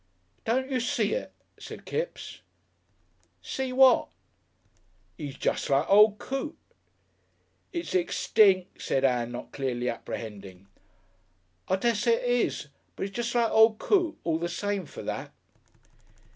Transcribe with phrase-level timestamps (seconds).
[0.45, 2.39] "Don't you see it?" said Kipps.
[3.43, 4.07] "See what?"
[5.19, 6.57] "'E's jest like old Coote."
[7.71, 10.65] "It's extinct," said Ann, not clearly apprehending.
[11.67, 12.69] "I dessay 'e is.
[12.95, 15.31] But 'e's jest like old Coote all the same for that."